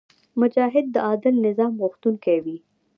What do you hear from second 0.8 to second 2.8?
د عادل نظام غوښتونکی وي.